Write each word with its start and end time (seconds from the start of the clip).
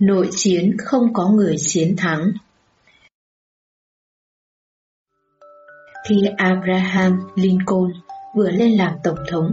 Nội 0.00 0.28
chiến 0.36 0.76
không 0.78 1.12
có 1.12 1.28
người 1.28 1.56
chiến 1.58 1.94
thắng 1.96 2.32
Khi 6.08 6.16
Abraham 6.36 7.20
Lincoln 7.34 7.92
vừa 8.36 8.50
lên 8.50 8.72
làm 8.72 8.92
tổng 9.04 9.18
thống, 9.30 9.52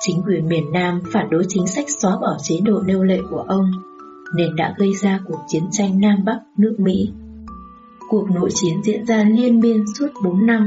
chính 0.00 0.22
quyền 0.26 0.48
miền 0.48 0.72
Nam 0.72 1.00
phản 1.12 1.30
đối 1.30 1.44
chính 1.48 1.66
sách 1.66 1.84
xóa 1.88 2.18
bỏ 2.20 2.36
chế 2.42 2.56
độ 2.64 2.80
nêu 2.80 3.02
lệ 3.02 3.18
của 3.30 3.44
ông, 3.48 3.70
nên 4.36 4.56
đã 4.56 4.74
gây 4.78 4.94
ra 5.02 5.20
cuộc 5.26 5.40
chiến 5.48 5.62
tranh 5.72 6.00
Nam 6.00 6.24
Bắc 6.24 6.40
nước 6.56 6.76
Mỹ. 6.78 7.12
Cuộc 8.08 8.30
nội 8.30 8.50
chiến 8.54 8.82
diễn 8.82 9.06
ra 9.06 9.24
liên 9.24 9.60
miên 9.60 9.84
suốt 9.98 10.08
4 10.24 10.46
năm, 10.46 10.66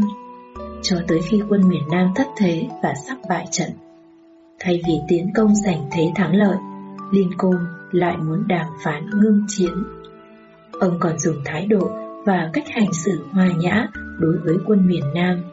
cho 0.82 0.98
tới 1.08 1.20
khi 1.30 1.42
quân 1.50 1.70
miền 1.70 1.84
Nam 1.92 2.12
thất 2.16 2.28
thế 2.38 2.68
và 2.84 2.94
sắp 3.08 3.18
bại 3.30 3.48
trận. 3.52 3.70
Thay 4.60 4.82
vì 4.88 4.94
tiến 5.08 5.32
công 5.36 5.56
giành 5.56 5.90
thế 5.92 6.12
thắng 6.16 6.36
lợi, 6.36 6.58
Lincoln 7.12 7.58
lại 7.92 8.18
muốn 8.18 8.48
đàm 8.48 8.66
phán 8.84 9.10
ngưng 9.22 9.46
chiến. 9.48 9.84
Ông 10.80 10.98
còn 11.00 11.20
dùng 11.20 11.42
thái 11.46 11.66
độ 11.66 11.92
và 12.26 12.50
cách 12.54 12.66
hành 12.68 12.94
xử 12.94 13.20
hòa 13.32 13.48
nhã 13.58 13.88
đối 14.20 14.38
với 14.38 14.56
quân 14.66 14.88
miền 14.88 15.04
Nam, 15.16 15.44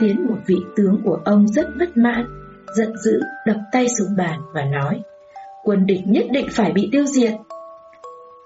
khiến 0.00 0.26
một 0.28 0.38
vị 0.46 0.56
tướng 0.76 1.00
của 1.04 1.18
ông 1.24 1.48
rất 1.48 1.66
bất 1.78 1.96
mãn, 1.96 2.26
giận 2.76 2.96
dữ 3.04 3.20
đập 3.46 3.56
tay 3.72 3.86
xuống 3.98 4.16
bàn 4.16 4.40
và 4.52 4.64
nói 4.64 5.02
quân 5.64 5.86
địch 5.86 6.00
nhất 6.06 6.24
định 6.30 6.46
phải 6.52 6.72
bị 6.72 6.88
tiêu 6.92 7.04
diệt. 7.04 7.32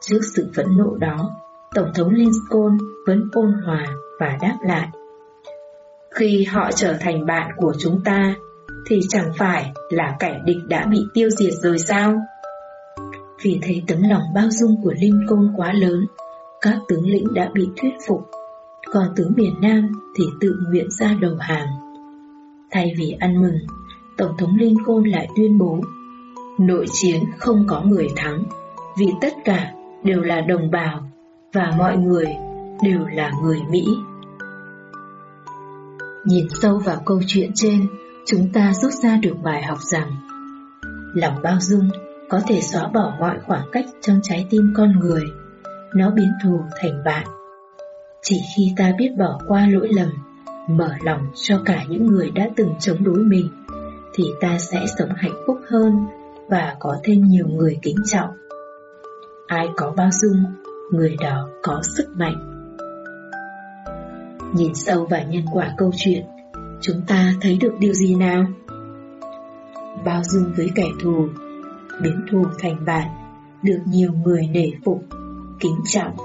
Trước 0.01 0.21
sự 0.35 0.51
phẫn 0.55 0.67
nộ 0.77 0.97
đó, 0.97 1.31
Tổng 1.75 1.89
thống 1.95 2.11
Lincoln 2.11 2.79
vẫn 3.07 3.29
ôn 3.33 3.53
hòa 3.65 3.87
và 4.21 4.39
đáp 4.41 4.57
lại. 4.67 4.89
Khi 6.15 6.45
họ 6.45 6.73
trở 6.73 6.97
thành 7.01 7.27
bạn 7.27 7.51
của 7.57 7.73
chúng 7.79 8.01
ta, 8.05 8.35
thì 8.87 9.01
chẳng 9.09 9.31
phải 9.39 9.73
là 9.91 10.17
kẻ 10.19 10.41
địch 10.45 10.57
đã 10.69 10.87
bị 10.91 11.07
tiêu 11.15 11.31
diệt 11.31 11.53
rồi 11.63 11.79
sao? 11.79 12.21
Vì 13.43 13.59
thấy 13.63 13.83
tấm 13.87 14.03
lòng 14.03 14.23
bao 14.35 14.51
dung 14.51 14.83
của 14.83 14.95
Lincoln 15.01 15.53
quá 15.57 15.73
lớn, 15.73 16.07
các 16.61 16.79
tướng 16.89 17.07
lĩnh 17.07 17.35
đã 17.35 17.51
bị 17.55 17.69
thuyết 17.77 17.93
phục, 18.07 18.21
còn 18.93 19.05
tướng 19.17 19.33
miền 19.37 19.55
Nam 19.63 19.89
thì 20.17 20.25
tự 20.41 20.55
nguyện 20.69 20.91
ra 20.91 21.17
đầu 21.21 21.37
hàng. 21.41 21.69
Thay 22.71 22.93
vì 22.99 23.17
ăn 23.21 23.41
mừng, 23.41 23.59
Tổng 24.17 24.37
thống 24.39 24.57
Lincoln 24.57 25.05
lại 25.05 25.29
tuyên 25.37 25.59
bố 25.59 25.81
Nội 26.59 26.87
chiến 26.93 27.25
không 27.39 27.65
có 27.69 27.83
người 27.83 28.09
thắng, 28.17 28.45
vì 28.99 29.07
tất 29.21 29.33
cả 29.45 29.73
đều 30.05 30.21
là 30.21 30.41
đồng 30.41 30.71
bào 30.71 31.11
và 31.53 31.73
mọi 31.79 31.97
người 31.97 32.27
đều 32.83 33.07
là 33.07 33.33
người 33.43 33.61
Mỹ. 33.71 33.85
Nhìn 36.25 36.47
sâu 36.51 36.79
vào 36.79 37.03
câu 37.07 37.21
chuyện 37.27 37.51
trên, 37.55 37.87
chúng 38.27 38.49
ta 38.53 38.73
rút 38.75 38.93
ra 38.93 39.17
được 39.17 39.35
bài 39.43 39.63
học 39.63 39.79
rằng 39.81 40.11
lòng 41.15 41.35
bao 41.43 41.57
dung 41.61 41.89
có 42.33 42.41
thể 42.47 42.61
xóa 42.61 42.89
bỏ 42.89 43.13
mọi 43.21 43.39
khoảng 43.47 43.67
cách 43.73 43.85
trong 44.01 44.21
trái 44.23 44.47
tim 44.51 44.73
con 44.77 45.01
người, 45.01 45.23
nó 45.95 46.11
biến 46.11 46.33
thù 46.45 46.61
thành 46.81 47.03
bạn. 47.05 47.27
Chỉ 48.23 48.41
khi 48.57 48.73
ta 48.77 48.93
biết 48.99 49.11
bỏ 49.19 49.41
qua 49.49 49.67
lỗi 49.67 49.89
lầm, 49.93 50.09
mở 50.69 50.91
lòng 51.05 51.21
cho 51.35 51.61
cả 51.65 51.85
những 51.89 52.07
người 52.07 52.31
đã 52.31 52.49
từng 52.57 52.75
chống 52.81 53.05
đối 53.05 53.19
mình, 53.19 53.49
thì 54.15 54.25
ta 54.41 54.59
sẽ 54.59 54.87
sống 54.99 55.09
hạnh 55.17 55.35
phúc 55.47 55.59
hơn 55.71 55.93
và 56.49 56.77
có 56.81 56.97
thêm 57.05 57.25
nhiều 57.25 57.47
người 57.47 57.79
kính 57.83 57.97
trọng. 58.05 58.31
Ai 59.47 59.69
có 59.77 59.93
bao 59.97 60.09
dung, 60.13 60.45
người 60.93 61.17
đó 61.21 61.49
có 61.63 61.81
sức 61.97 62.07
mạnh. 62.17 62.67
Nhìn 64.55 64.75
sâu 64.75 65.07
vào 65.11 65.21
nhân 65.29 65.45
quả 65.53 65.75
câu 65.77 65.91
chuyện, 65.97 66.25
chúng 66.81 67.03
ta 67.07 67.35
thấy 67.41 67.59
được 67.61 67.73
điều 67.79 67.93
gì 67.93 68.15
nào? 68.15 68.45
Bao 70.05 70.23
dung 70.25 70.53
với 70.57 70.71
kẻ 70.75 70.87
thù, 71.03 71.29
biến 72.01 72.21
thù 72.31 72.45
thành 72.59 72.85
bạn, 72.87 73.09
được 73.63 73.81
nhiều 73.87 74.13
người 74.25 74.49
nể 74.53 74.71
phục, 74.85 75.05
kính 75.61 75.81
trọng. 75.85 76.17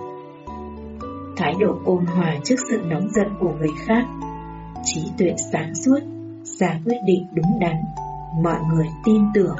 Thái 1.37 1.53
độ 1.59 1.79
ôn 1.85 2.05
hòa 2.05 2.35
trước 2.43 2.55
sự 2.69 2.81
nóng 2.89 3.09
giận 3.09 3.27
của 3.39 3.53
người 3.59 3.71
khác, 3.85 4.05
trí 4.83 5.01
tuệ 5.17 5.35
sáng 5.51 5.75
suốt, 5.75 5.99
ra 6.43 6.79
quyết 6.85 6.97
định 7.05 7.27
đúng 7.33 7.59
đắn, 7.59 7.75
mọi 8.43 8.59
người 8.73 8.87
tin 9.05 9.21
tưởng. 9.33 9.55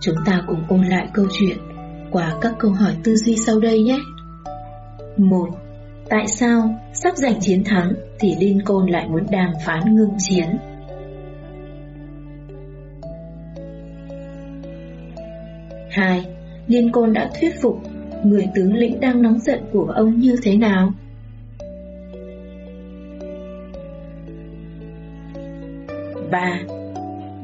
Chúng 0.00 0.16
ta 0.26 0.42
cùng 0.46 0.64
ôn 0.68 0.82
lại 0.82 1.08
câu 1.14 1.26
chuyện 1.32 1.58
qua 2.10 2.34
các 2.40 2.54
câu 2.58 2.70
hỏi 2.70 2.96
tư 3.04 3.16
duy 3.16 3.36
sau 3.36 3.60
đây 3.60 3.82
nhé. 3.82 3.98
1. 5.16 5.48
Tại 6.08 6.26
sao 6.26 6.74
sắp 6.92 7.16
giành 7.16 7.40
chiến 7.40 7.64
thắng 7.64 7.92
thì 8.18 8.34
Lincoln 8.38 8.86
lại 8.90 9.08
muốn 9.08 9.26
đàm 9.30 9.52
phán 9.66 9.94
ngưng 9.94 10.14
chiến? 10.18 10.46
Hai, 15.92 16.26
Côn 16.92 17.12
đã 17.12 17.30
thuyết 17.40 17.60
phục 17.62 17.80
người 18.24 18.46
tướng 18.54 18.74
lĩnh 18.74 19.00
đang 19.00 19.22
nóng 19.22 19.38
giận 19.38 19.60
của 19.72 19.84
ông 19.84 20.20
như 20.20 20.36
thế 20.42 20.56
nào? 20.56 20.92
Ba, 26.30 26.60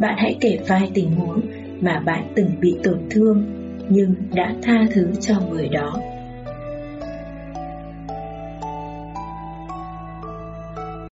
bạn 0.00 0.14
hãy 0.18 0.36
kể 0.40 0.58
vài 0.68 0.90
tình 0.94 1.10
huống 1.10 1.40
mà 1.80 2.00
bạn 2.00 2.32
từng 2.34 2.50
bị 2.60 2.78
tổn 2.82 2.98
thương 3.10 3.44
nhưng 3.88 4.14
đã 4.34 4.54
tha 4.62 4.86
thứ 4.92 5.10
cho 5.20 5.40
người 5.50 5.68
đó. 5.68 6.00